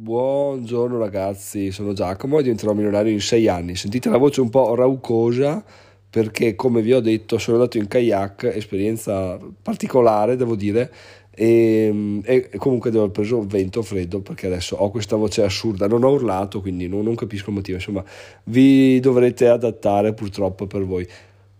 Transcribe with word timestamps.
Buongiorno 0.00 0.96
ragazzi, 0.96 1.72
sono 1.72 1.92
Giacomo 1.92 2.38
e 2.38 2.42
diventerò 2.42 2.72
milionario 2.72 3.10
in 3.10 3.20
sei 3.20 3.48
anni. 3.48 3.74
Sentite 3.74 4.08
la 4.08 4.16
voce 4.16 4.40
un 4.40 4.48
po' 4.48 4.76
raucosa 4.76 5.64
perché 6.08 6.54
come 6.54 6.82
vi 6.82 6.92
ho 6.92 7.00
detto 7.00 7.36
sono 7.38 7.56
andato 7.56 7.78
in 7.78 7.88
kayak, 7.88 8.44
esperienza 8.44 9.36
particolare 9.60 10.36
devo 10.36 10.54
dire, 10.54 10.92
e, 11.34 12.20
e 12.22 12.48
comunque 12.58 12.90
devo 12.90 13.02
aver 13.02 13.12
preso 13.12 13.44
vento 13.44 13.82
freddo 13.82 14.20
perché 14.20 14.46
adesso 14.46 14.76
ho 14.76 14.88
questa 14.92 15.16
voce 15.16 15.42
assurda, 15.42 15.88
non 15.88 16.04
ho 16.04 16.10
urlato 16.10 16.60
quindi 16.60 16.86
non, 16.86 17.02
non 17.02 17.16
capisco 17.16 17.50
il 17.50 17.56
motivo, 17.56 17.78
insomma 17.78 18.04
vi 18.44 19.00
dovrete 19.00 19.48
adattare 19.48 20.14
purtroppo 20.14 20.68
per 20.68 20.84
voi. 20.84 21.04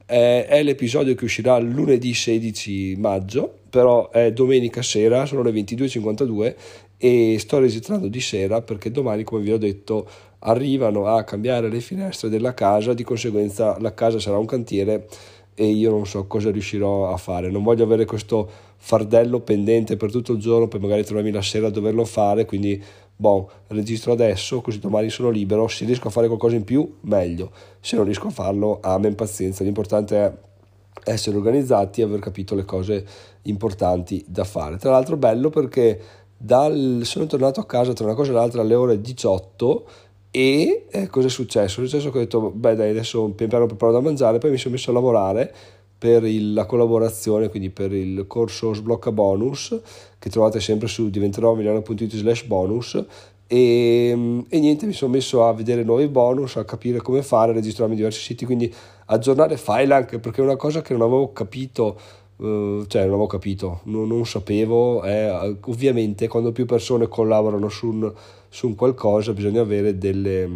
Eh, 0.07 0.47
è 0.47 0.63
l'episodio 0.63 1.17
che 1.17 1.25
uscirà 1.25 1.59
lunedì 1.59 2.15
16 2.15 2.95
maggio, 2.99 3.53
però 3.69 4.11
è 4.11 4.33
domenica 4.33 4.81
sera, 4.81 5.27
sono 5.27 5.43
le 5.43 5.51
22.52 5.51 6.55
e 6.99 7.37
sto 7.39 7.59
registrando 7.61 8.09
di 8.09 8.21
sera 8.21 8.61
perché 8.61 8.91
domani, 8.91 9.23
come 9.23 9.43
vi 9.43 9.53
ho 9.53 9.59
detto, 9.59 10.07
arrivano 10.41 11.07
a 11.07 11.23
cambiare 11.23 11.69
le 11.69 11.81
finestre 11.81 12.29
della 12.29 12.55
casa, 12.55 12.93
di 12.93 13.05
conseguenza 13.05 13.79
la 13.81 13.95
casa 13.95 14.19
sarà 14.19 14.37
un 14.37 14.47
cantiere 14.47 15.09
e 15.55 15.67
io 15.67 15.91
non 15.91 16.07
so 16.07 16.27
cosa 16.27 16.51
riuscirò 16.51 17.13
a 17.13 17.17
fare. 17.17 17.51
Non 17.51 17.63
voglio 17.63 17.85
avere 17.85 18.05
questo 18.05 18.49
fardello 18.77 19.41
pendente 19.41 19.97
per 19.97 20.11
tutto 20.11 20.33
il 20.33 20.39
giorno, 20.39 20.69
poi 20.69 20.81
magari 20.81 21.05
trovarmi 21.05 21.31
la 21.31 21.43
sera 21.43 21.69
a 21.69 21.71
doverlo 21.71 22.05
fare, 22.05 22.45
quindi 22.45 22.81
boh, 23.17 23.51
registro 23.69 24.13
adesso, 24.13 24.61
così 24.61 24.79
domani 24.79 25.11
sono 25.11 25.31
libero, 25.31 25.67
se 25.67 25.85
riesco 25.85 26.09
a 26.09 26.11
fare 26.13 26.29
qualcosa 26.29 26.55
in 26.55 26.63
più, 26.63 26.99
meglio, 27.03 27.51
se 27.81 27.97
non 27.97 28.05
riesco 28.05 28.29
a 28.29 28.31
farlo, 28.31 28.79
amen 28.81 29.17
pazienza, 29.17 29.65
l'importante 29.65 30.17
è 30.17 30.33
essere 31.11 31.37
organizzati 31.37 32.01
e 32.01 32.05
aver 32.05 32.21
capito 32.21 32.55
le 32.55 32.65
cose 32.65 33.05
importanti 33.43 34.25
da 34.29 34.45
fare. 34.45 34.77
Tra 34.77 34.91
l'altro 34.91 35.17
bello 35.17 35.51
perché 35.51 36.01
dal, 36.39 37.01
sono 37.03 37.27
tornato 37.27 37.59
a 37.59 37.67
casa 37.67 37.93
tra 37.93 38.05
una 38.05 38.15
cosa 38.15 38.31
e 38.31 38.35
l'altra 38.35 38.63
alle 38.63 38.75
ore 38.75 39.01
18 39.01 39.87
e 40.31 40.87
eh, 40.89 41.09
cosa 41.09 41.27
è 41.27 41.31
successo? 41.31 41.83
È 41.83 41.85
successo 41.85 42.11
che 42.11 42.19
ho 42.19 42.21
detto, 42.21 42.51
beh 42.51 42.77
dai, 42.77 42.91
adesso 42.91 43.29
pian 43.31 43.49
piano 43.49 43.67
preparo 43.67 43.93
da 43.93 44.01
mangiare, 44.01 44.39
poi 44.39 44.51
mi 44.51 44.59
sono 44.59 44.75
messo 44.75 44.91
a 44.91 44.95
lavorare 44.95 45.53
per 45.99 46.25
il, 46.25 46.53
la 46.53 46.65
collaborazione, 46.65 47.49
quindi 47.49 47.71
per 47.71 47.93
il 47.93 48.25
corso 48.29 48.73
Sblocca 48.73 49.11
Bonus, 49.11 49.81
che 50.19 50.31
trovate 50.31 50.61
sempre 50.61 50.87
su 50.87 51.11
diventerò.it 51.11 52.15
slash 52.15 52.45
bonus, 52.45 53.05
e, 53.51 54.45
e, 54.49 54.61
niente, 54.61 54.85
mi 54.87 54.93
sono 54.93 55.11
messo 55.11 55.45
a 55.47 55.53
vedere 55.55 55.83
nuovi 55.83 56.07
bonus, 56.07 56.57
a 56.57 56.65
capire 56.65 56.99
come 56.99 57.23
fare, 57.23 57.51
a 57.51 57.55
registrarmi 57.55 57.95
in 57.95 57.99
diversi 57.99 58.21
siti, 58.21 58.45
quindi 58.45 58.73
aggiornare 59.07 59.57
file 59.57 59.95
anche 59.95 60.19
perché 60.19 60.43
è 60.43 60.45
una 60.45 60.57
cosa 60.57 60.83
che 60.83 60.93
non 60.93 61.03
avevo 61.03 61.33
capito 61.33 61.99
Uh, 62.39 62.87
cioè 62.87 63.03
non 63.03 63.15
avevo 63.15 63.27
capito, 63.27 63.81
non, 63.85 64.07
non 64.07 64.25
sapevo, 64.25 65.03
eh, 65.03 65.57
ovviamente 65.65 66.29
quando 66.29 66.53
più 66.53 66.67
persone 66.67 67.09
collaborano 67.09 67.69
su 67.69 67.89
un, 67.89 68.13
su 68.49 68.69
un 68.69 68.77
qualcosa 68.77 69.33
bisogna 69.33 69.61
avere 69.61 69.99
delle, 69.99 70.49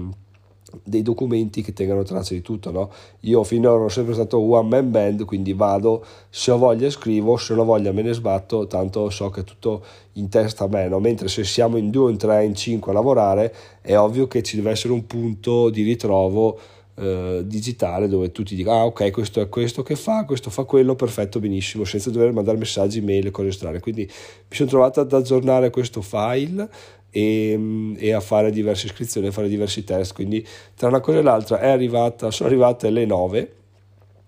dei 0.83 1.03
documenti 1.03 1.63
che 1.63 1.73
tengano 1.73 2.03
traccia 2.03 2.35
di 2.35 2.41
tutto, 2.41 2.71
no? 2.71 2.91
Io 3.21 3.43
finora 3.45 3.81
ero 3.81 3.89
sempre 3.89 4.15
stato 4.15 4.39
one 4.39 4.69
man 4.69 4.91
band, 4.91 5.25
quindi 5.25 5.53
vado, 5.53 6.05
se 6.31 6.51
ho 6.51 6.59
voglia 6.59 6.89
scrivo, 6.89 7.37
se 7.37 7.55
non 7.55 7.63
ho 7.63 7.67
voglia 7.67 7.93
me 7.93 8.03
ne 8.03 8.13
sbatto, 8.13 8.67
tanto 8.67 9.11
so 9.11 9.31
che 9.31 9.41
è 9.41 9.45
tutto 9.45 9.85
in 10.15 10.29
testa 10.29 10.65
a 10.65 10.69
me, 10.69 10.89
no? 10.89 10.99
Mentre 11.01 11.29
se 11.29 11.45
siamo 11.45 11.77
in 11.77 11.91
due, 11.91 12.11
in 12.11 12.17
tre, 12.17 12.45
in 12.45 12.55
cinque 12.55 12.93
a 12.93 12.95
lavorare, 12.95 13.55
è 13.81 13.97
ovvio 13.97 14.27
che 14.27 14.43
ci 14.43 14.57
deve 14.57 14.71
essere 14.71 14.93
un 14.93 15.07
punto 15.07 15.69
di 15.71 15.83
ritrovo 15.83 16.59
eh, 16.95 17.43
digitale 17.45 18.07
dove 18.07 18.31
tu 18.33 18.43
ti 18.43 18.55
dica 18.55 18.73
ah 18.73 18.85
ok 18.85 19.11
questo 19.11 19.41
è 19.41 19.49
questo 19.49 19.83
che 19.83 19.97
fa, 19.97 20.25
questo 20.25 20.51
fa 20.51 20.65
quello, 20.65 20.95
perfetto, 20.95 21.41
benissimo, 21.41 21.85
senza 21.85 22.11
dover 22.11 22.33
mandare 22.33 22.59
messaggi, 22.59 23.01
mail 23.01 23.27
e 23.27 23.31
cose 23.31 23.53
strane. 23.53 23.81
Quindi 23.81 24.03
mi 24.03 24.57
sono 24.57 24.69
trovato 24.69 25.01
ad 25.01 25.13
aggiornare 25.13 25.71
questo 25.71 26.03
file 26.03 26.69
e, 27.11 27.95
e, 27.97 28.13
a 28.13 28.21
fare 28.21 28.51
diverse 28.51 28.87
iscrizioni, 28.87 29.29
a 29.29 29.33
fare 29.33 29.49
diversi 29.49 29.85
test. 29.85 30.15
Quindi 30.15 30.47
tra 30.75 30.89
una 30.89 31.01
cosa 31.01 31.19
e 31.19 31.23
l'altra 31.23 31.61
arrivata, 31.61 32.31
sono 32.31 32.49
arrivate 32.49 32.91
le 32.91 33.07
9 33.07 33.53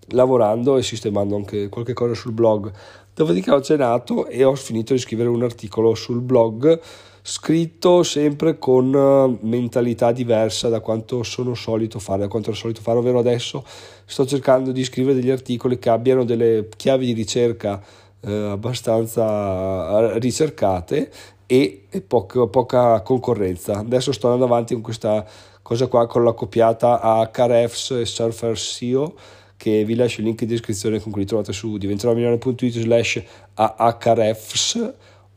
lavorando 0.09 0.77
e 0.77 0.83
sistemando 0.83 1.35
anche 1.35 1.69
qualche 1.69 1.93
cosa 1.93 2.13
sul 2.13 2.31
blog. 2.31 2.71
Dopodiché 3.13 3.51
ho 3.51 3.61
cenato 3.61 4.27
e 4.27 4.43
ho 4.43 4.55
finito 4.55 4.93
di 4.93 4.99
scrivere 4.99 5.29
un 5.29 5.41
articolo 5.41 5.95
sul 5.95 6.21
blog 6.21 6.79
scritto 7.27 8.03
sempre 8.03 8.59
con 8.59 8.93
eh, 8.93 9.47
mentalità 9.47 10.11
diversa 10.11 10.69
da 10.69 10.79
quanto 10.79 11.23
sono 11.23 11.55
solito 11.55 11.97
fare, 11.97 12.19
da 12.19 12.27
quanto 12.27 12.49
ero 12.49 12.57
solito 12.57 12.81
fare, 12.81 12.99
ovvero 12.99 13.17
adesso 13.17 13.65
sto 14.05 14.27
cercando 14.27 14.71
di 14.71 14.83
scrivere 14.83 15.15
degli 15.19 15.31
articoli 15.31 15.79
che 15.79 15.89
abbiano 15.89 16.23
delle 16.23 16.67
chiavi 16.77 17.03
di 17.03 17.13
ricerca 17.13 17.81
eh, 18.21 18.31
abbastanza 18.31 20.13
eh, 20.13 20.19
ricercate 20.19 21.11
e, 21.47 21.85
e 21.89 22.01
poca, 22.01 23.01
concorrenza. 23.01 23.79
Adesso 23.79 24.11
sto 24.11 24.27
andando 24.27 24.45
avanti 24.45 24.75
con 24.75 24.83
questa 24.83 25.25
cosa 25.63 25.87
qua 25.87 26.05
con 26.05 26.23
la 26.23 26.33
copiata 26.33 27.01
a 27.01 27.27
Carefs 27.29 27.89
e 27.89 28.05
Surfer 28.05 28.55
SEO 28.55 29.15
che 29.57 29.83
vi 29.83 29.95
lascio 29.95 30.19
il 30.19 30.27
link 30.27 30.41
in 30.41 30.47
descrizione 30.47 30.99
con 30.99 31.11
cui 31.11 31.25
trovate 31.25 31.53
su 31.53 31.77
diventeròmilano.it 31.77 32.81
slash 32.81 33.23
ahrefs 33.55 34.93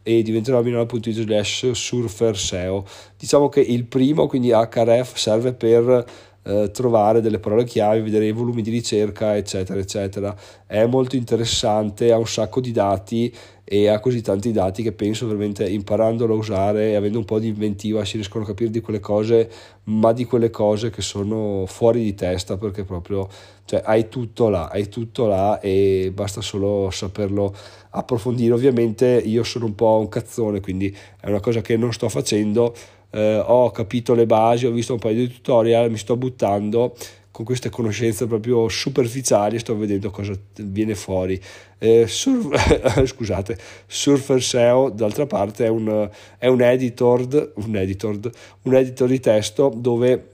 e 0.08 0.22
diventerò 0.22 0.62
milano.it 0.62 1.10
slash 1.10 1.70
surfer 1.72 2.34
SEO. 2.34 2.86
Diciamo 3.18 3.50
che 3.50 3.60
il 3.60 3.84
primo, 3.84 4.26
quindi 4.26 4.50
HRF, 4.52 5.16
serve 5.16 5.52
per 5.52 6.06
eh, 6.48 6.70
trovare 6.70 7.20
delle 7.20 7.38
parole 7.38 7.64
chiave, 7.64 8.00
vedere 8.00 8.26
i 8.26 8.32
volumi 8.32 8.62
di 8.62 8.70
ricerca, 8.70 9.36
eccetera, 9.36 9.78
eccetera. 9.78 10.34
È 10.66 10.86
molto 10.86 11.14
interessante, 11.14 12.10
ha 12.10 12.16
un 12.16 12.26
sacco 12.26 12.60
di 12.62 12.72
dati 12.72 13.30
e 13.64 13.88
ha 13.88 14.00
così 14.00 14.22
tanti 14.22 14.50
dati 14.50 14.82
che 14.82 14.92
penso 14.92 15.26
veramente 15.26 15.68
imparandolo 15.68 16.32
a 16.32 16.38
usare 16.38 16.92
e 16.92 16.94
avendo 16.94 17.18
un 17.18 17.26
po' 17.26 17.38
di 17.38 17.48
inventiva 17.48 18.02
si 18.06 18.14
riescono 18.14 18.44
a 18.44 18.46
capire 18.46 18.70
di 18.70 18.80
quelle 18.80 18.98
cose, 18.98 19.50
ma 19.84 20.12
di 20.14 20.24
quelle 20.24 20.48
cose 20.48 20.88
che 20.88 21.02
sono 21.02 21.64
fuori 21.66 22.02
di 22.02 22.14
testa 22.14 22.56
perché 22.56 22.84
proprio 22.84 23.28
cioè, 23.66 23.82
hai 23.84 24.08
tutto 24.08 24.48
là, 24.48 24.68
hai 24.68 24.88
tutto 24.88 25.26
là 25.26 25.60
e 25.60 26.10
basta 26.14 26.40
solo 26.40 26.88
saperlo 26.90 27.54
approfondire. 27.90 28.54
Ovviamente 28.54 29.06
io 29.22 29.42
sono 29.42 29.66
un 29.66 29.74
po' 29.74 29.98
un 29.98 30.08
cazzone, 30.08 30.60
quindi 30.60 30.96
è 31.20 31.28
una 31.28 31.40
cosa 31.40 31.60
che 31.60 31.76
non 31.76 31.92
sto 31.92 32.08
facendo. 32.08 32.74
Eh, 33.10 33.42
ho 33.44 33.70
capito 33.70 34.14
le 34.14 34.26
basi, 34.26 34.66
ho 34.66 34.70
visto 34.70 34.92
un 34.92 34.98
paio 34.98 35.14
di 35.14 35.32
tutorial, 35.32 35.90
mi 35.90 35.96
sto 35.96 36.16
buttando 36.16 36.94
con 37.38 37.46
queste 37.46 37.70
conoscenze 37.70 38.26
proprio 38.26 38.68
superficiali 38.68 39.60
sto 39.60 39.76
vedendo 39.76 40.10
cosa 40.10 40.32
viene 40.56 40.96
fuori. 40.96 41.40
Eh, 41.78 42.08
sur- 42.08 42.52
scusate, 43.06 43.56
Surfer 43.86 44.42
SEO 44.42 44.90
d'altra 44.90 45.26
parte 45.26 45.66
è 45.66 45.68
un, 45.68 46.10
è 46.36 46.48
un, 46.48 46.60
editor, 46.60 47.52
un, 47.54 47.76
editor, 47.76 48.18
un 48.62 48.74
editor 48.74 49.08
di 49.08 49.20
testo 49.20 49.72
dove 49.72 50.30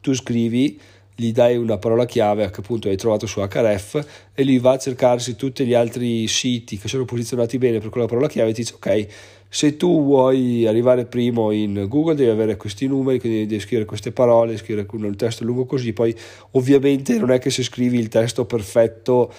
tu 0.00 0.14
scrivi 0.14 0.80
gli 1.14 1.32
dai 1.32 1.56
una 1.56 1.78
parola 1.78 2.04
chiave 2.04 2.50
che 2.50 2.60
appunto 2.60 2.88
hai 2.88 2.96
trovato 2.96 3.26
su 3.26 3.40
HRF 3.40 4.30
e 4.34 4.44
lui 4.44 4.58
va 4.58 4.72
a 4.72 4.78
cercarsi 4.78 5.36
tutti 5.36 5.64
gli 5.64 5.74
altri 5.74 6.26
siti 6.26 6.78
che 6.78 6.88
sono 6.88 7.04
posizionati 7.04 7.58
bene 7.58 7.78
per 7.78 7.90
quella 7.90 8.06
parola 8.06 8.28
chiave 8.28 8.50
e 8.50 8.54
ti 8.54 8.62
dice 8.62 8.74
ok 8.74 9.06
se 9.54 9.76
tu 9.76 10.02
vuoi 10.02 10.66
arrivare 10.66 11.04
primo 11.04 11.50
in 11.50 11.84
Google 11.86 12.14
devi 12.14 12.30
avere 12.30 12.56
questi 12.56 12.86
numeri, 12.86 13.20
quindi 13.20 13.46
devi 13.46 13.60
scrivere 13.60 13.86
queste 13.86 14.10
parole, 14.10 14.56
scrivere 14.56 14.86
un 14.90 15.14
testo 15.14 15.44
lungo 15.44 15.66
così, 15.66 15.92
poi 15.92 16.16
ovviamente 16.52 17.18
non 17.18 17.30
è 17.30 17.38
che 17.38 17.50
se 17.50 17.62
scrivi 17.62 17.98
il 17.98 18.08
testo 18.08 18.46
perfetto 18.46 19.30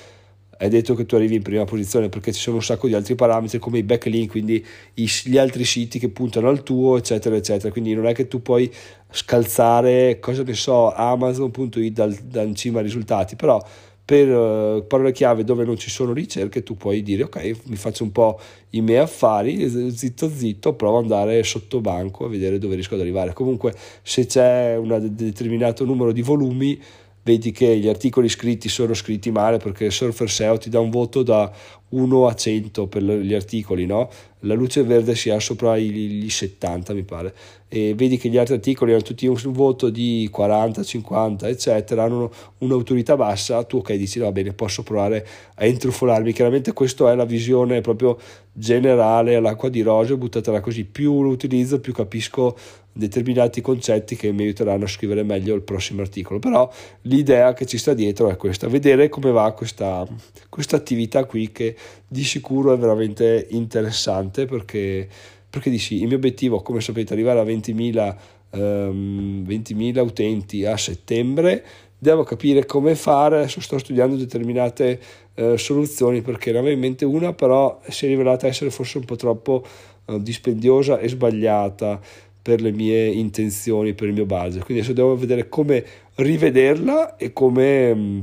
è 0.57 0.67
detto 0.69 0.95
che 0.95 1.05
tu 1.05 1.15
arrivi 1.15 1.35
in 1.35 1.41
prima 1.41 1.65
posizione 1.65 2.09
perché 2.09 2.31
ci 2.31 2.39
sono 2.39 2.57
un 2.57 2.63
sacco 2.63 2.87
di 2.87 2.93
altri 2.93 3.15
parametri 3.15 3.59
come 3.59 3.79
i 3.79 3.83
backlink, 3.83 4.31
quindi 4.31 4.65
gli 4.93 5.37
altri 5.37 5.65
siti 5.65 5.99
che 5.99 6.09
puntano 6.09 6.49
al 6.49 6.63
tuo, 6.63 6.97
eccetera, 6.97 7.35
eccetera. 7.35 7.71
Quindi 7.71 7.93
non 7.93 8.07
è 8.07 8.13
che 8.13 8.27
tu 8.27 8.41
puoi 8.41 8.71
scalzare, 9.11 10.19
cosa 10.19 10.43
ne 10.43 10.53
so, 10.53 10.93
Amazon.it 10.93 11.93
dal, 11.93 12.13
da 12.13 12.41
in 12.41 12.55
cima 12.55 12.79
ai 12.79 12.85
risultati, 12.85 13.35
però 13.35 13.61
per 14.05 14.27
uh, 14.27 14.85
parole 14.85 15.13
chiave 15.13 15.45
dove 15.45 15.63
non 15.63 15.77
ci 15.77 15.89
sono 15.89 16.11
ricerche 16.11 16.61
tu 16.61 16.75
puoi 16.75 17.01
dire 17.01 17.23
ok 17.23 17.59
mi 17.67 17.77
faccio 17.77 18.03
un 18.03 18.11
po' 18.11 18.37
i 18.71 18.81
miei 18.81 18.99
affari 18.99 19.91
zitto 19.95 20.29
zitto 20.29 20.73
provo 20.73 20.97
ad 20.97 21.03
andare 21.03 21.41
sotto 21.43 21.79
banco 21.79 22.25
a 22.25 22.27
vedere 22.27 22.57
dove 22.57 22.75
riesco 22.75 22.95
ad 22.95 22.99
arrivare 22.99 23.31
comunque 23.31 23.73
se 24.01 24.25
c'è 24.25 24.75
un 24.75 25.09
determinato 25.11 25.85
numero 25.85 26.11
di 26.11 26.21
volumi 26.21 26.77
vedi 27.23 27.51
che 27.51 27.77
gli 27.77 27.87
articoli 27.87 28.29
scritti 28.29 28.69
sono 28.69 28.93
scritti 28.93 29.31
male 29.31 29.57
perché 29.57 29.89
Surfer 29.89 30.29
SEO 30.29 30.57
ti 30.57 30.69
dà 30.69 30.79
un 30.79 30.89
voto 30.89 31.23
da 31.23 31.51
1 31.89 32.27
a 32.27 32.35
100 32.35 32.87
per 32.87 33.03
gli 33.03 33.33
articoli, 33.33 33.85
no? 33.85 34.09
La 34.45 34.53
luce 34.53 34.83
verde 34.83 35.15
si 35.15 35.29
ha 35.29 35.39
sopra 35.39 35.77
gli 35.77 36.29
70, 36.29 36.93
mi 36.93 37.03
pare, 37.03 37.33
e 37.69 37.93
vedi 37.95 38.17
che 38.17 38.29
gli 38.29 38.37
altri 38.37 38.55
articoli 38.55 38.91
hanno 38.91 39.01
tutti 39.01 39.25
un 39.25 39.37
voto 39.45 39.89
di 39.89 40.27
40, 40.31 40.83
50, 40.83 41.47
eccetera, 41.47 42.03
hanno 42.03 42.31
un'autorità 42.59 43.15
bassa, 43.15 43.63
tu 43.63 43.77
ok 43.77 43.93
dici 43.93 44.19
va 44.19 44.31
bene, 44.31 44.53
posso 44.53 44.83
provare 44.83 45.25
a 45.55 45.65
intrufolarmi. 45.65 46.33
Chiaramente 46.33 46.73
questa 46.73 47.11
è 47.11 47.15
la 47.15 47.25
visione 47.25 47.81
proprio 47.81 48.19
generale 48.51 49.35
all'acqua 49.35 49.69
di 49.69 49.81
rose, 49.81 50.17
buttatela 50.17 50.59
così, 50.59 50.83
più 50.83 51.23
lo 51.23 51.29
utilizzo, 51.29 51.79
più 51.79 51.93
capisco 51.93 52.55
determinati 52.95 53.59
concetti 53.59 54.15
che 54.15 54.31
mi 54.31 54.43
aiuteranno 54.43 54.83
a 54.83 54.87
scrivere 54.87 55.23
meglio 55.23 55.55
il 55.55 55.63
prossimo 55.63 56.01
articolo. 56.01 56.37
Però 56.39 56.71
l'idea 57.01 57.53
che 57.53 57.65
ci 57.65 57.79
sta 57.79 57.93
dietro 57.93 58.29
è 58.29 58.37
questa, 58.37 58.67
vedere 58.67 59.09
come 59.09 59.31
va 59.31 59.51
questa, 59.53 60.05
questa 60.47 60.75
attività 60.75 61.25
qui 61.25 61.51
che 61.51 61.75
di 62.07 62.23
sicuro 62.23 62.73
è 62.73 62.77
veramente 62.77 63.47
interessante 63.49 64.32
perché 64.45 65.07
perché 65.49 65.69
dici 65.69 66.01
il 66.01 66.07
mio 66.07 66.15
obiettivo 66.15 66.61
come 66.61 66.81
sapete 66.81 67.11
è 67.11 67.13
arrivare 67.13 67.39
a 67.39 67.43
20.000, 67.43 68.15
um, 68.51 69.45
20.000 69.47 69.99
utenti 69.99 70.65
a 70.65 70.75
settembre 70.77 71.63
devo 71.95 72.23
capire 72.23 72.65
come 72.65 72.95
fare 72.95 73.37
adesso 73.37 73.61
sto 73.61 73.77
studiando 73.77 74.15
determinate 74.15 74.99
uh, 75.35 75.55
soluzioni 75.55 76.21
perché 76.21 76.51
ne 76.51 76.57
avevo 76.57 76.73
in 76.73 76.79
mente 76.79 77.05
una 77.05 77.33
però 77.33 77.79
si 77.87 78.05
è 78.05 78.07
rivelata 78.09 78.47
essere 78.47 78.71
forse 78.71 78.97
un 78.97 79.05
po' 79.05 79.15
troppo 79.15 79.63
uh, 80.05 80.17
dispendiosa 80.19 80.97
e 80.97 81.07
sbagliata 81.07 82.01
per 82.43 82.59
le 82.59 82.71
mie 82.71 83.07
intenzioni, 83.07 83.93
per 83.93 84.09
il 84.09 84.13
mio 84.13 84.25
budget. 84.25 84.65
Quindi 84.65 84.83
adesso 84.83 84.93
devo 84.93 85.15
vedere 85.15 85.47
come 85.47 85.83
rivederla 86.15 87.15
e 87.15 87.31
come 87.31 87.95
mm, 87.95 88.19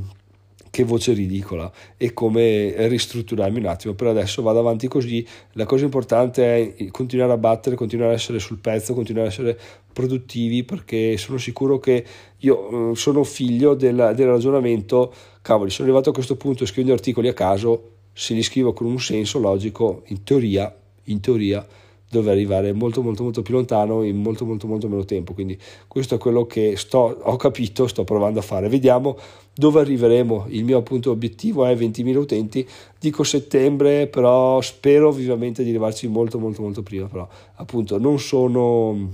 che 0.70 0.84
voce 0.84 1.12
ridicola 1.12 1.70
e 1.96 2.12
come 2.12 2.88
ristrutturarmi 2.88 3.58
un 3.58 3.66
attimo. 3.66 3.94
Per 3.94 4.06
adesso 4.06 4.40
vado 4.42 4.60
avanti 4.60 4.88
così. 4.88 5.26
La 5.52 5.66
cosa 5.66 5.84
importante 5.84 6.74
è 6.76 6.90
continuare 6.90 7.32
a 7.32 7.36
battere, 7.36 7.76
continuare 7.76 8.12
a 8.12 8.14
essere 8.14 8.38
sul 8.38 8.58
pezzo, 8.58 8.94
continuare 8.94 9.28
a 9.28 9.30
essere 9.30 9.58
produttivi 9.92 10.62
perché 10.62 11.16
sono 11.16 11.38
sicuro 11.38 11.78
che 11.78 12.04
io 12.38 12.68
mm, 12.72 12.92
sono 12.92 13.24
figlio 13.24 13.74
del, 13.74 14.12
del 14.14 14.26
ragionamento. 14.26 15.12
Cavoli, 15.42 15.70
sono 15.70 15.88
arrivato 15.88 16.10
a 16.10 16.14
questo 16.14 16.36
punto 16.36 16.64
scrivendo 16.64 16.94
articoli 16.94 17.28
a 17.28 17.34
caso, 17.34 17.90
se 18.12 18.34
li 18.34 18.42
scrivo 18.42 18.72
con 18.72 18.86
un 18.86 19.00
senso 19.00 19.38
logico, 19.38 20.02
in 20.06 20.22
teoria, 20.22 20.74
in 21.04 21.20
teoria 21.20 21.66
dove 22.10 22.30
arrivare 22.30 22.72
molto 22.72 23.02
molto 23.02 23.22
molto 23.22 23.42
più 23.42 23.54
lontano 23.54 24.02
in 24.02 24.16
molto 24.16 24.44
molto 24.44 24.66
molto 24.66 24.88
meno 24.88 25.04
tempo. 25.04 25.32
Quindi 25.32 25.56
questo 25.86 26.16
è 26.16 26.18
quello 26.18 26.44
che 26.44 26.76
sto, 26.76 27.18
ho 27.22 27.36
capito 27.36 27.86
sto 27.86 28.02
provando 28.04 28.40
a 28.40 28.42
fare. 28.42 28.68
Vediamo 28.68 29.16
dove 29.54 29.80
arriveremo. 29.80 30.46
Il 30.48 30.64
mio 30.64 30.78
appunto 30.78 31.10
obiettivo 31.10 31.64
è 31.64 31.74
20.000 31.74 32.16
utenti. 32.16 32.68
Dico 32.98 33.22
settembre 33.22 34.08
però 34.08 34.60
spero 34.60 35.12
vivamente 35.12 35.62
di 35.62 35.70
arrivarci 35.70 36.08
molto 36.08 36.38
molto 36.38 36.62
molto 36.62 36.82
prima. 36.82 37.06
Però 37.06 37.28
appunto 37.54 37.98
non 37.98 38.18
sono 38.18 39.10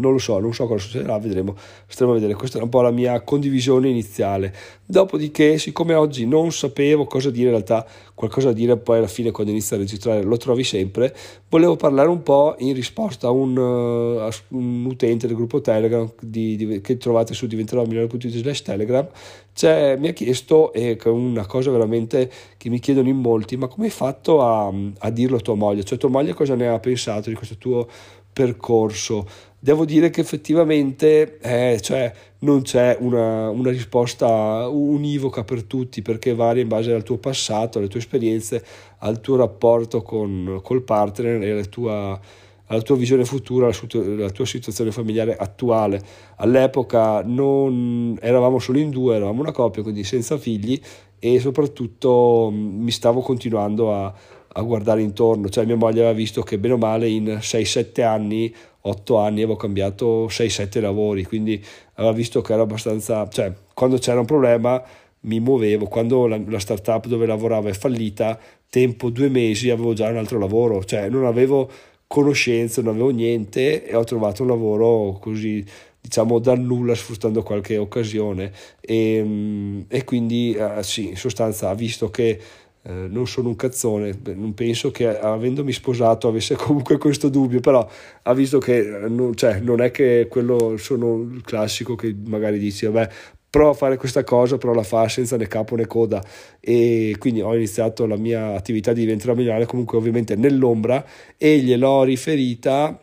non 0.00 0.12
lo 0.12 0.18
so, 0.18 0.38
non 0.38 0.52
so 0.52 0.66
cosa 0.66 0.82
succederà, 0.82 1.18
vedremo, 1.18 1.54
staremo 1.86 2.12
a 2.12 2.18
vedere. 2.18 2.34
Questa 2.34 2.56
era 2.56 2.64
un 2.64 2.70
po' 2.70 2.80
la 2.80 2.90
mia 2.90 3.20
condivisione 3.20 3.88
iniziale. 3.88 4.54
Dopodiché, 4.84 5.58
siccome 5.58 5.94
oggi 5.94 6.26
non 6.26 6.50
sapevo 6.50 7.04
cosa 7.04 7.30
dire, 7.30 7.44
in 7.44 7.50
realtà 7.50 7.86
qualcosa 8.14 8.48
da 8.48 8.54
dire 8.54 8.76
poi 8.76 8.98
alla 8.98 9.06
fine 9.06 9.30
quando 9.30 9.52
inizio 9.52 9.76
a 9.76 9.78
registrare 9.78 10.22
lo 10.22 10.36
trovi 10.36 10.64
sempre, 10.64 11.14
volevo 11.48 11.76
parlare 11.76 12.08
un 12.08 12.22
po' 12.22 12.54
in 12.58 12.74
risposta 12.74 13.28
a 13.28 13.30
un, 13.30 13.56
uh, 13.56 14.18
a 14.18 14.30
un 14.48 14.84
utente 14.84 15.26
del 15.26 15.36
gruppo 15.36 15.60
Telegram 15.60 16.10
di, 16.20 16.56
di, 16.56 16.80
che 16.80 16.96
trovate 16.96 17.32
su 17.32 17.46
diventerò.it 17.46 18.28
slash 18.28 18.62
Telegram, 18.62 19.08
cioè, 19.52 19.96
mi 19.98 20.08
ha 20.08 20.12
chiesto, 20.12 20.72
e 20.72 20.96
è 20.96 21.08
una 21.08 21.44
cosa 21.44 21.70
veramente 21.70 22.30
che 22.56 22.70
mi 22.70 22.78
chiedono 22.78 23.08
in 23.08 23.16
molti, 23.16 23.56
ma 23.56 23.66
come 23.66 23.86
hai 23.86 23.92
fatto 23.92 24.42
a, 24.42 24.72
a 24.98 25.10
dirlo 25.10 25.36
a 25.36 25.40
tua 25.40 25.54
moglie? 25.54 25.84
Cioè 25.84 25.98
tua 25.98 26.08
moglie 26.08 26.32
cosa 26.32 26.54
ne 26.54 26.68
ha 26.68 26.78
pensato 26.78 27.28
di 27.28 27.34
questo 27.34 27.56
tuo 27.58 27.86
percorso? 28.32 29.26
devo 29.62 29.84
dire 29.84 30.08
che 30.08 30.22
effettivamente 30.22 31.38
eh, 31.38 31.78
cioè, 31.82 32.12
non 32.40 32.62
c'è 32.62 32.96
una, 32.98 33.50
una, 33.50 33.70
risposta 33.70 34.66
univoca 34.68 35.44
per 35.44 35.64
tutti 35.64 36.00
perché 36.00 36.34
varia 36.34 36.62
in 36.62 36.68
base 36.68 36.92
al 36.92 37.02
tuo 37.02 37.18
passato, 37.18 37.78
alle 37.78 37.88
tue 37.88 38.00
esperienze, 38.00 38.64
al 38.98 39.20
tuo 39.20 39.36
rapporto 39.36 40.02
con 40.02 40.60
col 40.62 40.82
partner 40.82 41.42
e 41.42 41.50
alla 41.50 41.64
tua, 41.64 42.18
alla 42.66 42.80
tua 42.80 42.96
visione 42.96 43.26
futura, 43.26 43.70
alla, 43.70 44.30
tua 44.30 44.46
situazione 44.46 44.92
familiare 44.92 45.36
attuale. 45.36 46.00
All'epoca 46.36 47.22
non 47.22 48.18
eravamo 48.20 48.58
solo 48.58 48.78
in 48.78 48.88
due, 48.88 49.16
eravamo 49.16 49.42
una 49.42 49.52
coppia, 49.52 49.82
quindi 49.82 50.04
senza 50.04 50.38
figli 50.38 50.80
e 51.18 51.38
soprattutto 51.38 52.50
mi 52.50 52.90
stavo 52.90 53.20
continuando 53.20 53.94
a, 53.94 54.14
a 54.52 54.62
guardare 54.62 55.02
intorno, 55.02 55.48
cioè 55.48 55.64
mia 55.64 55.76
moglie 55.76 56.00
aveva 56.00 56.14
visto 56.14 56.42
che 56.42 56.58
bene 56.58 56.74
o 56.74 56.78
male 56.78 57.08
in 57.08 57.38
6-7 57.40 58.02
anni 58.02 58.52
8 58.82 59.18
anni 59.18 59.42
avevo 59.42 59.56
cambiato 59.56 60.26
6-7 60.26 60.80
lavori, 60.80 61.24
quindi 61.24 61.62
aveva 61.94 62.14
visto 62.14 62.40
che 62.40 62.52
era 62.52 62.62
abbastanza, 62.62 63.28
cioè 63.28 63.52
quando 63.74 63.98
c'era 63.98 64.20
un 64.20 64.26
problema 64.26 64.82
mi 65.22 65.38
muovevo, 65.40 65.86
quando 65.86 66.26
la, 66.26 66.40
la 66.46 66.58
startup 66.58 67.06
dove 67.06 67.26
lavoravo 67.26 67.68
è 67.68 67.72
fallita, 67.72 68.38
tempo 68.70 69.10
due 69.10 69.28
mesi 69.28 69.68
avevo 69.68 69.92
già 69.92 70.08
un 70.08 70.16
altro 70.16 70.38
lavoro, 70.38 70.82
cioè 70.84 71.10
non 71.10 71.26
avevo 71.26 71.70
conoscenze, 72.06 72.80
non 72.80 72.94
avevo 72.94 73.10
niente 73.10 73.86
e 73.86 73.94
ho 73.94 74.04
trovato 74.04 74.42
un 74.42 74.48
lavoro 74.48 75.18
così 75.20 75.64
diciamo 76.00 76.38
dal 76.38 76.58
nulla 76.58 76.94
sfruttando 76.94 77.42
qualche 77.42 77.76
occasione. 77.76 78.50
E, 78.80 79.84
e 79.86 80.04
quindi 80.04 80.54
eh, 80.54 80.82
sì 80.82 81.08
in 81.08 81.16
sostanza 81.16 81.68
ha 81.68 81.74
visto 81.74 82.08
che 82.08 82.40
eh, 82.82 82.92
non 83.08 83.26
sono 83.26 83.48
un 83.48 83.56
cazzone, 83.56 84.18
non 84.34 84.54
penso 84.54 84.90
che 84.90 85.06
avendomi 85.18 85.72
sposato 85.72 86.28
avesse 86.28 86.54
comunque 86.56 86.96
questo 86.98 87.28
dubbio, 87.28 87.60
però 87.60 87.86
ha 88.22 88.34
visto 88.34 88.58
che 88.58 88.78
eh, 88.78 89.08
non, 89.08 89.34
cioè, 89.34 89.60
non 89.60 89.80
è 89.80 89.90
che 89.90 90.26
quello 90.30 90.76
sono 90.78 91.28
il 91.32 91.42
classico 91.42 91.94
che 91.94 92.14
magari 92.24 92.58
dici, 92.58 92.86
vabbè, 92.86 93.08
prova 93.50 93.70
a 93.70 93.74
fare 93.74 93.96
questa 93.96 94.24
cosa, 94.24 94.56
però 94.56 94.72
la 94.72 94.82
fa 94.82 95.08
senza 95.08 95.36
né 95.36 95.46
capo 95.46 95.74
né 95.74 95.86
coda. 95.86 96.24
E 96.60 97.16
quindi 97.18 97.42
ho 97.42 97.54
iniziato 97.54 98.06
la 98.06 98.16
mia 98.16 98.54
attività 98.54 98.92
di 98.92 99.00
diventare 99.00 99.34
milionario 99.34 99.66
comunque 99.66 99.98
ovviamente 99.98 100.36
nell'ombra 100.36 101.04
e 101.36 101.58
gliel'ho 101.58 102.04
riferita 102.04 102.98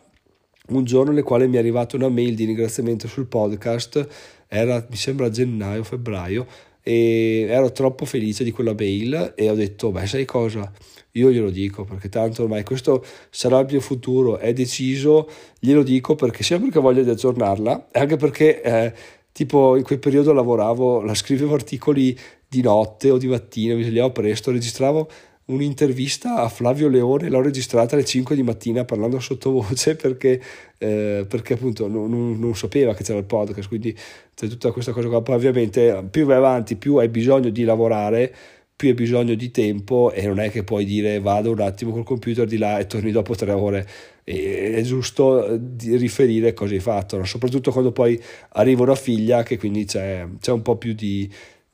un 0.70 0.84
giorno 0.84 1.12
nel 1.12 1.22
quale 1.22 1.46
mi 1.46 1.56
è 1.56 1.58
arrivata 1.58 1.96
una 1.96 2.08
mail 2.08 2.34
di 2.34 2.44
ringraziamento 2.44 3.06
sul 3.06 3.26
podcast, 3.26 4.06
era 4.48 4.84
mi 4.88 4.96
sembra 4.96 5.30
gennaio, 5.30 5.84
febbraio, 5.84 6.46
e 6.88 7.44
ero 7.46 7.70
troppo 7.70 8.06
felice 8.06 8.44
di 8.44 8.50
quella 8.50 8.72
mail 8.72 9.34
e 9.36 9.50
ho 9.50 9.54
detto, 9.54 9.90
beh 9.90 10.06
sai 10.06 10.24
cosa, 10.24 10.72
io 11.12 11.30
glielo 11.30 11.50
dico 11.50 11.84
perché 11.84 12.08
tanto 12.08 12.44
ormai 12.44 12.64
questo 12.64 13.04
sarà 13.28 13.58
il 13.58 13.66
mio 13.70 13.80
futuro, 13.80 14.38
è 14.38 14.54
deciso, 14.54 15.28
glielo 15.60 15.82
dico 15.82 16.14
perché 16.14 16.42
sia 16.42 16.58
perché 16.58 16.80
voglio 16.80 17.02
di 17.02 17.10
aggiornarla, 17.10 17.88
anche 17.92 18.16
perché 18.16 18.62
eh, 18.62 18.94
tipo 19.32 19.76
in 19.76 19.82
quel 19.82 19.98
periodo 19.98 20.32
lavoravo, 20.32 21.02
la 21.02 21.14
scrivevo 21.14 21.52
articoli 21.52 22.18
di 22.48 22.62
notte 22.62 23.10
o 23.10 23.18
di 23.18 23.26
mattina, 23.26 23.74
mi 23.74 23.82
svegliavo 23.82 24.10
presto, 24.10 24.50
registravo 24.50 25.10
un'intervista 25.48 26.36
a 26.36 26.48
Flavio 26.48 26.88
Leone, 26.88 27.28
l'ho 27.28 27.40
registrata 27.40 27.94
alle 27.94 28.04
5 28.04 28.34
di 28.34 28.42
mattina 28.42 28.84
parlando 28.84 29.18
sottovoce 29.20 29.96
perché, 29.96 30.40
eh, 30.78 31.24
perché 31.28 31.54
appunto 31.54 31.88
non, 31.88 32.10
non, 32.10 32.38
non, 32.38 32.54
sapeva 32.54 32.94
che 32.94 33.02
c'era 33.02 33.18
il 33.18 33.24
podcast, 33.24 33.68
quindi 33.68 33.96
c'è 34.34 34.46
tutta 34.48 34.70
questa 34.72 34.92
cosa 34.92 35.08
qua. 35.08 35.22
Poi 35.22 35.34
ovviamente 35.34 36.06
più 36.10 36.26
vai 36.26 36.36
avanti, 36.36 36.76
più 36.76 36.96
hai 36.96 37.08
bisogno 37.08 37.50
di 37.50 37.64
lavorare, 37.64 38.34
più 38.76 38.88
hai 38.88 38.94
bisogno 38.94 39.34
di 39.34 39.50
tempo 39.50 40.12
e 40.12 40.24
non 40.26 40.38
è 40.38 40.50
che 40.50 40.62
puoi 40.62 40.84
dire 40.84 41.18
vado 41.18 41.50
un 41.50 41.60
attimo 41.60 41.90
col 41.90 42.04
computer 42.04 42.46
di 42.46 42.58
là 42.58 42.78
e 42.78 42.86
torni 42.86 43.10
dopo 43.10 43.34
tre 43.34 43.52
ore. 43.52 43.86
E, 44.24 44.74
è 44.74 44.82
giusto 44.82 45.58
riferire 45.78 46.52
cosa 46.52 46.74
hai 46.74 46.80
fatto, 46.80 47.16
no? 47.16 47.24
soprattutto 47.24 47.72
quando 47.72 47.90
poi 47.90 48.20
arriva 48.50 48.82
una 48.82 48.94
figlia 48.94 49.42
che 49.42 49.56
quindi 49.58 49.84
c'è, 49.84 50.26
c'è 50.40 50.52
un 50.52 50.62
po' 50.62 50.76
più 50.76 50.92
di... 50.92 51.28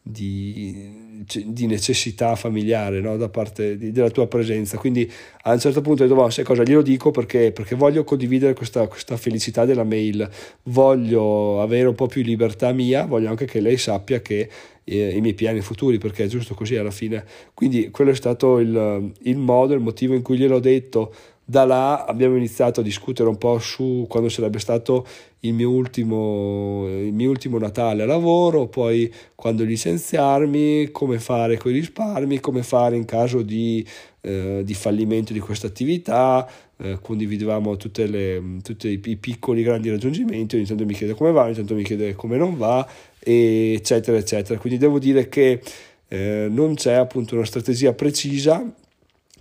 di 0.06 1.02
di 1.44 1.66
necessità 1.66 2.34
familiare 2.36 3.00
no? 3.00 3.16
da 3.16 3.28
parte 3.28 3.76
di, 3.78 3.92
della 3.92 4.10
tua 4.10 4.26
presenza. 4.26 4.76
Quindi 4.76 5.10
a 5.42 5.52
un 5.52 5.58
certo 5.58 5.80
punto 5.80 6.04
ho 6.04 6.06
detto, 6.06 6.30
sai 6.30 6.44
cosa, 6.44 6.62
glielo 6.62 6.82
dico 6.82 7.10
perché, 7.10 7.52
perché 7.52 7.74
voglio 7.74 8.04
condividere 8.04 8.54
questa, 8.54 8.86
questa, 8.86 9.16
felicità 9.16 9.64
della 9.64 9.84
mail, 9.84 10.28
voglio 10.64 11.60
avere 11.60 11.88
un 11.88 11.94
po' 11.94 12.06
più 12.06 12.22
libertà 12.22 12.72
mia, 12.72 13.06
voglio 13.06 13.28
anche 13.28 13.46
che 13.46 13.60
lei 13.60 13.76
sappia 13.76 14.20
che 14.20 14.48
eh, 14.84 15.16
i 15.16 15.20
miei 15.20 15.34
piani 15.34 15.60
futuri, 15.60 15.98
perché 15.98 16.24
è 16.24 16.28
giusto 16.28 16.54
così 16.54 16.76
alla 16.76 16.90
fine. 16.90 17.24
Quindi 17.54 17.90
quello 17.90 18.10
è 18.10 18.14
stato 18.14 18.58
il, 18.58 19.12
il 19.22 19.36
modo, 19.38 19.74
il 19.74 19.80
motivo 19.80 20.14
in 20.14 20.22
cui 20.22 20.36
gliel'ho 20.36 20.60
detto 20.60 21.14
da 21.44 21.64
là 21.64 22.04
abbiamo 22.06 22.36
iniziato 22.36 22.80
a 22.80 22.82
discutere 22.82 23.28
un 23.28 23.36
po' 23.36 23.58
su 23.58 24.06
quando 24.08 24.30
sarebbe 24.30 24.58
stato 24.58 25.06
il 25.40 25.52
mio 25.52 25.70
ultimo, 25.70 26.86
il 26.88 27.12
mio 27.12 27.28
ultimo 27.28 27.58
Natale 27.58 28.02
a 28.02 28.06
lavoro, 28.06 28.66
poi 28.66 29.12
quando 29.34 29.62
licenziarmi, 29.62 30.88
come 30.90 31.18
fare 31.18 31.58
con 31.58 31.70
i 31.70 31.74
risparmi, 31.74 32.40
come 32.40 32.62
fare 32.62 32.96
in 32.96 33.04
caso 33.04 33.42
di, 33.42 33.86
eh, 34.22 34.62
di 34.64 34.72
fallimento 34.72 35.34
di 35.34 35.38
questa 35.38 35.66
attività, 35.66 36.48
eh, 36.78 36.98
condividevamo 37.00 37.76
tutti 37.76 38.02
i, 38.02 38.98
piccoli 39.18 39.62
grandi 39.62 39.90
raggiungimenti, 39.90 40.56
ogni 40.56 40.64
tanto 40.64 40.86
mi 40.86 40.94
chiede 40.94 41.12
come 41.12 41.30
va, 41.30 41.44
ogni 41.44 41.54
tanto 41.54 41.74
mi 41.74 41.82
chiede 41.82 42.14
come 42.14 42.38
non 42.38 42.56
va, 42.56 42.88
eccetera, 43.18 44.16
eccetera. 44.16 44.58
Quindi 44.58 44.78
devo 44.78 44.98
dire 44.98 45.28
che 45.28 45.60
eh, 46.08 46.46
non 46.50 46.74
c'è 46.74 46.94
appunto 46.94 47.34
una 47.34 47.44
strategia 47.44 47.92
precisa, 47.92 48.64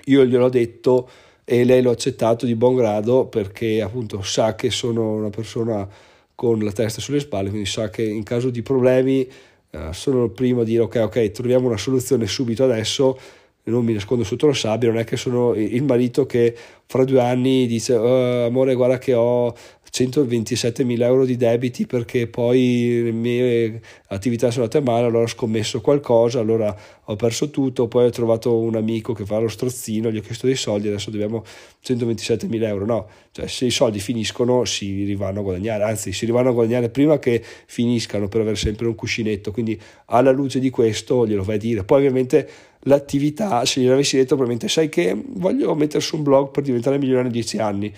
io 0.05 0.25
gliel'ho 0.25 0.49
detto 0.49 1.09
e 1.45 1.63
lei 1.63 1.81
l'ha 1.81 1.91
accettato 1.91 2.45
di 2.45 2.55
buon 2.55 2.75
grado 2.75 3.25
perché 3.25 3.81
appunto 3.81 4.21
sa 4.21 4.55
che 4.55 4.69
sono 4.69 5.13
una 5.13 5.29
persona 5.29 5.87
con 6.35 6.59
la 6.59 6.71
testa 6.71 7.01
sulle 7.01 7.19
spalle, 7.19 7.49
quindi 7.49 7.67
sa 7.67 7.89
che 7.89 8.03
in 8.03 8.23
caso 8.23 8.49
di 8.49 8.61
problemi 8.61 9.27
eh, 9.69 9.89
sono 9.91 10.25
il 10.25 10.31
primo 10.31 10.61
a 10.61 10.63
dire 10.63 10.83
ok, 10.83 11.01
ok, 11.03 11.31
troviamo 11.31 11.67
una 11.67 11.77
soluzione 11.77 12.27
subito 12.27 12.63
adesso, 12.63 13.19
non 13.63 13.85
mi 13.85 13.93
nascondo 13.93 14.23
sotto 14.23 14.47
la 14.47 14.53
sabbia, 14.53 14.89
non 14.89 14.99
è 14.99 15.03
che 15.03 15.17
sono 15.17 15.53
il 15.53 15.83
marito 15.83 16.25
che 16.25 16.55
fra 16.85 17.03
due 17.05 17.21
anni 17.21 17.65
dice 17.65 17.95
oh, 17.95 18.45
amore 18.45 18.75
guarda 18.75 18.97
che 18.97 19.13
ho 19.13 19.53
127 19.95 20.83
mila 20.85 21.05
euro 21.05 21.23
di 21.23 21.37
debiti 21.37 21.85
perché 21.85 22.25
poi 22.25 23.03
le 23.03 23.11
mie 23.11 23.79
attività 24.07 24.49
sono 24.49 24.63
andate 24.63 24.83
male, 24.83 25.05
allora 25.05 25.25
ho 25.25 25.27
scommesso 25.27 25.81
qualcosa, 25.81 26.39
allora 26.39 26.75
ho 27.03 27.15
perso 27.15 27.51
tutto, 27.51 27.87
poi 27.87 28.05
ho 28.07 28.09
trovato 28.09 28.57
un 28.57 28.75
amico 28.75 29.13
che 29.13 29.23
fa 29.23 29.37
lo 29.37 29.47
strozzino, 29.47 30.09
gli 30.09 30.17
ho 30.17 30.21
chiesto 30.21 30.47
dei 30.47 30.55
soldi, 30.55 30.87
adesso 30.87 31.11
dobbiamo 31.11 31.43
127 31.81 32.47
mila 32.47 32.69
euro, 32.69 32.85
no, 32.85 33.07
cioè 33.33 33.45
se 33.45 33.65
i 33.65 33.69
soldi 33.69 33.99
finiscono 33.99 34.65
si 34.65 35.03
rivanno 35.03 35.41
a 35.41 35.43
guadagnare, 35.43 35.83
anzi 35.83 36.11
si 36.11 36.25
rivanno 36.25 36.49
a 36.49 36.53
guadagnare 36.53 36.89
prima 36.89 37.19
che 37.19 37.43
finiscano 37.43 38.27
per 38.27 38.41
avere 38.41 38.55
sempre 38.55 38.87
un 38.87 38.95
cuscinetto, 38.95 39.51
quindi 39.51 39.79
alla 40.05 40.31
luce 40.31 40.57
di 40.57 40.71
questo 40.71 41.27
glielo 41.27 41.43
vai 41.43 41.57
a 41.57 41.59
dire, 41.59 41.83
poi 41.83 41.99
ovviamente 41.99 42.49
l'attività, 42.85 43.63
se 43.63 43.79
gliel'avessi 43.79 44.15
detto 44.15 44.35
probabilmente 44.35 44.67
sai 44.67 44.89
che 44.89 45.15
voglio 45.15 45.75
mettere 45.75 45.99
su 45.99 46.15
un 46.15 46.23
blog 46.23 46.49
per 46.49 46.63
diventare 46.63 46.97
milionario 46.97 47.27
in 47.27 47.33
10 47.33 47.57
anni, 47.59 47.93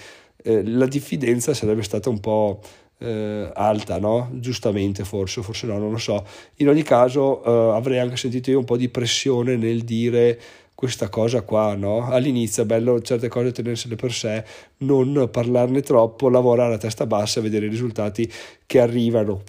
eh, 0.45 0.63
la 0.63 0.85
diffidenza 0.85 1.53
sarebbe 1.55 1.81
stata 1.81 2.09
un 2.09 2.19
po' 2.19 2.61
eh, 2.99 3.49
alta, 3.53 3.99
no? 3.99 4.29
Giustamente 4.33 5.03
forse, 5.03 5.41
forse 5.41 5.65
no, 5.65 5.77
non 5.79 5.91
lo 5.91 5.97
so. 5.97 6.23
In 6.57 6.69
ogni 6.69 6.83
caso 6.83 7.43
eh, 7.43 7.75
avrei 7.75 7.99
anche 7.99 8.15
sentito 8.15 8.51
io 8.51 8.59
un 8.59 8.65
po' 8.65 8.77
di 8.77 8.89
pressione 8.89 9.55
nel 9.55 9.81
dire 9.81 10.39
questa 10.75 11.09
cosa 11.09 11.41
qua, 11.41 11.73
no? 11.73 12.07
All'inizio 12.09 12.63
è 12.63 12.65
bello 12.65 13.01
certe 13.01 13.27
cose 13.27 13.51
tenersele 13.51 13.95
per 13.95 14.11
sé, 14.11 14.43
non 14.77 15.29
parlarne 15.31 15.81
troppo, 15.81 16.29
lavorare 16.29 16.75
a 16.75 16.77
testa 16.77 17.07
bassa 17.07 17.39
e 17.39 17.43
vedere 17.43 17.65
i 17.65 17.69
risultati 17.69 18.31
che 18.67 18.79
arrivano 18.79 19.41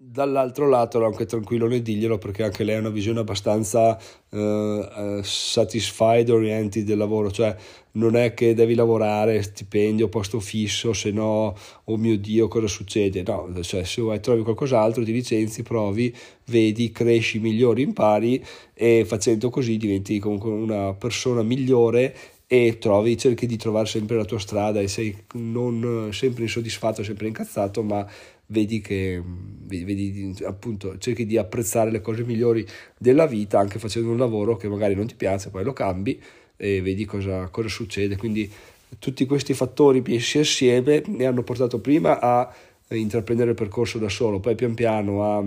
dall'altro 0.00 0.68
lato 0.68 0.98
ero 0.98 1.06
anche 1.06 1.26
tranquillo 1.26 1.66
nel 1.66 1.82
dirglielo 1.82 2.18
perché 2.18 2.44
anche 2.44 2.62
lei 2.62 2.76
ha 2.76 2.78
una 2.78 2.88
visione 2.88 3.18
abbastanza 3.18 3.98
uh, 4.28 5.20
satisfied 5.22 6.30
oriented 6.30 6.84
del 6.84 6.96
lavoro 6.96 7.32
cioè 7.32 7.56
non 7.92 8.14
è 8.14 8.32
che 8.32 8.54
devi 8.54 8.76
lavorare 8.76 9.42
stipendio 9.42 10.08
posto 10.08 10.38
fisso 10.38 10.92
se 10.92 11.10
no 11.10 11.56
oh 11.82 11.96
mio 11.96 12.16
dio 12.16 12.46
cosa 12.46 12.68
succede? 12.68 13.24
No 13.26 13.52
cioè 13.62 13.82
se 13.82 14.00
vuoi 14.00 14.20
trovi 14.20 14.42
qualcos'altro 14.42 15.02
ti 15.02 15.10
licenzi 15.10 15.64
provi 15.64 16.14
vedi 16.44 16.92
cresci 16.92 17.40
migliori 17.40 17.82
impari 17.82 18.40
e 18.74 19.04
facendo 19.04 19.50
così 19.50 19.76
diventi 19.78 20.20
comunque 20.20 20.50
una 20.50 20.94
persona 20.94 21.42
migliore 21.42 22.14
e 22.50 22.78
trovi, 22.78 23.18
cerchi 23.18 23.44
di 23.46 23.58
trovare 23.58 23.84
sempre 23.84 24.16
la 24.16 24.24
tua 24.24 24.38
strada 24.38 24.80
e 24.80 24.88
sei 24.88 25.14
non 25.34 26.08
sempre 26.12 26.44
insoddisfatto, 26.44 27.02
sempre 27.02 27.26
incazzato, 27.26 27.82
ma 27.82 28.06
vedi 28.50 28.80
che 28.80 29.22
vedi, 29.24 30.34
appunto 30.44 30.96
cerchi 30.98 31.26
di 31.26 31.36
apprezzare 31.36 31.90
le 31.90 32.00
cose 32.00 32.24
migliori 32.24 32.66
della 32.96 33.26
vita 33.26 33.58
anche 33.58 33.78
facendo 33.78 34.10
un 34.10 34.16
lavoro 34.16 34.56
che 34.56 34.68
magari 34.68 34.94
non 34.94 35.06
ti 35.06 35.14
piace, 35.14 35.50
poi 35.50 35.64
lo 35.64 35.72
cambi 35.72 36.20
e 36.56 36.80
vedi 36.82 37.04
cosa, 37.04 37.48
cosa 37.48 37.68
succede. 37.68 38.16
Quindi 38.16 38.50
tutti 38.98 39.26
questi 39.26 39.54
fattori 39.54 40.02
messi 40.04 40.38
assieme 40.38 41.02
mi 41.08 41.24
hanno 41.24 41.42
portato 41.42 41.80
prima 41.80 42.20
a 42.20 42.52
intraprendere 42.90 43.50
il 43.50 43.56
percorso 43.56 43.98
da 43.98 44.08
solo, 44.08 44.40
poi 44.40 44.54
pian 44.54 44.74
piano 44.74 45.22
a, 45.24 45.44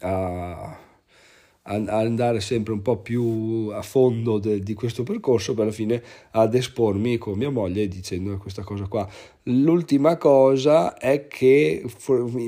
a 0.00 0.78
andare 1.66 2.40
sempre 2.40 2.74
un 2.74 2.82
po' 2.82 2.98
più 2.98 3.70
a 3.72 3.80
fondo 3.80 4.38
de, 4.38 4.60
di 4.60 4.74
questo 4.74 5.02
percorso 5.02 5.54
per 5.54 5.64
alla 5.64 5.72
fine 5.72 6.02
ad 6.32 6.54
espormi 6.54 7.16
con 7.16 7.38
mia 7.38 7.50
moglie 7.50 7.88
dicendo 7.88 8.36
questa 8.36 8.62
cosa 8.62 8.86
qua. 8.86 9.08
L'ultima 9.44 10.16
cosa 10.18 10.96
è 10.96 11.26
che 11.26 11.84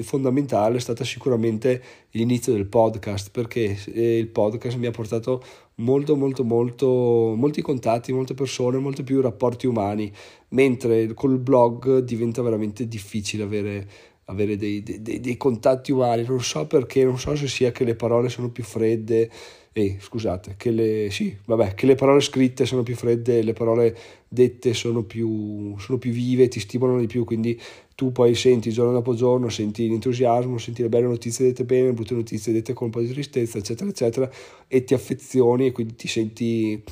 fondamentale 0.03 0.77
è 0.77 0.81
stata 0.81 1.05
sicuramente 1.05 1.83
l'inizio 2.11 2.53
del 2.53 2.67
podcast 2.67 3.31
perché 3.31 3.79
eh, 3.87 4.19
il 4.19 4.29
podcast 4.29 4.77
mi 4.77 4.87
ha 4.87 4.91
portato 4.91 5.43
molto 5.77 6.17
molto 6.17 6.45
molto 6.45 7.35
molti 7.37 7.63
contatti, 7.63 8.13
molte 8.13 8.35
persone, 8.35 8.79
molti 8.79 9.03
più 9.03 9.21
rapporti 9.21 9.67
umani, 9.67 10.13
mentre 10.49 11.13
col 11.15 11.39
blog 11.39 11.99
diventa 11.99 12.43
veramente 12.43 12.87
difficile 12.87 13.43
avere 13.43 13.89
avere 14.27 14.57
dei, 14.57 14.83
dei, 14.83 15.21
dei, 15.21 15.37
contatti 15.37 15.93
umani, 15.93 16.25
non 16.25 16.43
so 16.43 16.67
perché, 16.67 17.05
non 17.05 17.19
so 17.19 17.37
se 17.37 17.47
sia 17.47 17.71
che 17.71 17.85
le 17.85 17.95
parole 17.95 18.29
sono 18.29 18.51
più 18.51 18.65
fredde, 18.65 19.31
eh, 19.73 19.99
scusate, 20.01 20.55
che 20.57 20.71
le, 20.71 21.11
sì, 21.11 21.37
vabbè, 21.45 21.75
che 21.75 21.87
le 21.87 21.95
parole 21.95 22.21
scritte 22.21 22.65
sono 22.67 22.83
più 22.83 22.97
fredde, 22.97 23.43
le 23.43 23.53
parole 23.53 23.97
dette 24.27 24.75
sono 24.75 25.05
più, 25.05 25.77
sono 25.79 25.99
più 25.99 26.11
vive, 26.11 26.49
ti 26.49 26.59
stimolano 26.59 26.99
di 26.99 27.07
più, 27.07 27.25
quindi 27.25 27.61
tu 27.95 28.11
poi 28.11 28.35
senti 28.35 28.73
giorno 28.73 28.93
dopo 28.93 29.15
giorno, 29.15 29.49
senti 29.49 29.89
l'entusiasmo, 29.89 30.59
senti 30.59 30.83
le 30.83 30.89
belle 30.89 31.07
notizie 31.07 31.45
dette 31.45 31.65
bene, 31.65 31.87
le 31.87 31.93
brutte 31.93 32.15
notizie 32.15 32.53
dette 32.53 32.73
con 32.73 32.87
un 32.87 32.93
po' 32.93 33.01
di 33.01 33.09
tristezza, 33.09 33.59
eccetera, 33.59 33.89
eccetera, 33.89 34.31
e 34.67 34.83
ti 34.83 34.95
affezioni 34.95 35.67
e 35.67 35.73
quindi 35.73 35.95
ti 35.95 36.09
senti 36.09 36.83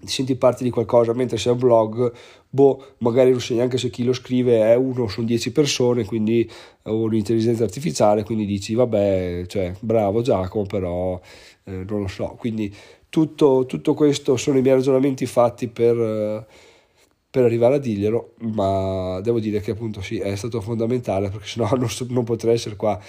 ti 0.00 0.08
senti 0.08 0.36
parte 0.36 0.64
di 0.64 0.70
qualcosa, 0.70 1.12
mentre 1.12 1.38
se 1.38 1.48
è 1.48 1.52
un 1.52 1.58
blog, 1.58 2.12
boh, 2.48 2.94
magari 2.98 3.30
non 3.30 3.40
sai 3.40 3.56
neanche 3.56 3.78
se 3.78 3.90
chi 3.90 4.04
lo 4.04 4.12
scrive 4.12 4.60
è 4.60 4.74
uno 4.74 5.08
sono 5.08 5.26
dieci 5.26 5.52
persone, 5.52 6.04
quindi 6.04 6.48
o 6.84 7.02
un'intelligenza 7.02 7.64
artificiale, 7.64 8.24
quindi 8.24 8.46
dici 8.46 8.74
vabbè, 8.74 9.44
cioè, 9.46 9.74
bravo 9.80 10.22
Giacomo, 10.22 10.66
però 10.66 11.20
eh, 11.64 11.84
non 11.88 12.00
lo 12.00 12.08
so. 12.08 12.36
Quindi 12.38 12.74
tutto, 13.08 13.64
tutto, 13.66 13.94
questo 13.94 14.36
sono 14.36 14.58
i 14.58 14.62
miei 14.62 14.74
ragionamenti 14.74 15.26
fatti 15.26 15.68
per, 15.68 16.46
per, 17.38 17.44
arrivare 17.44 17.76
a 17.76 17.78
dirglielo, 17.78 18.34
ma 18.52 19.20
devo 19.20 19.40
dire 19.40 19.60
che 19.60 19.72
appunto 19.72 20.00
sì, 20.00 20.18
è 20.18 20.34
stato 20.36 20.60
fondamentale, 20.60 21.30
perché 21.30 21.46
sennò 21.46 21.68
non, 21.76 21.88
non 22.08 22.24
potrei 22.24 22.54
essere 22.54 22.76
qua 22.76 23.00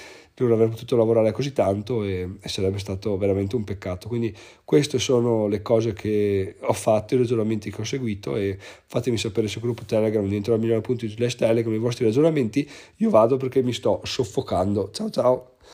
non 0.43 0.53
aver 0.53 0.69
potuto 0.69 0.95
lavorare 0.95 1.31
così 1.31 1.51
tanto 1.51 2.03
e, 2.03 2.37
e, 2.41 2.49
sarebbe 2.49 2.79
stato 2.79 3.17
veramente 3.17 3.55
un 3.55 3.63
peccato. 3.63 4.07
Quindi 4.07 4.35
queste 4.63 4.99
sono 4.99 5.47
le 5.47 5.61
cose 5.61 5.93
che 5.93 6.55
ho 6.61 6.73
fatto, 6.73 7.15
i 7.15 7.17
ragionamenti 7.17 7.71
che 7.71 7.81
ho 7.81 7.85
seguito 7.85 8.35
e 8.35 8.57
fatemi 8.59 9.17
sapere 9.17 9.47
sul 9.47 9.61
gruppo 9.61 9.83
Telegram 9.85 10.27
dentro 10.27 10.53
la 10.53 10.59
migliore 10.59 10.81
punto 10.81 11.07
slash 11.07 11.35
Telegram 11.35 11.73
i 11.73 11.77
vostri 11.77 12.05
ragionamenti. 12.05 12.69
Io 12.97 13.09
vado 13.09 13.37
perché 13.37 13.61
mi 13.61 13.73
sto 13.73 14.01
soffocando. 14.03 14.91
Ciao 14.91 15.09
ciao! 15.09 15.58